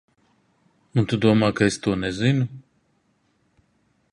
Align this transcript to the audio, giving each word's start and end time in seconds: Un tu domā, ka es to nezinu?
Un 1.01 1.05
tu 1.11 1.19
domā, 1.25 1.49
ka 1.59 1.67
es 1.73 1.77
to 1.83 1.93
nezinu? 2.05 2.49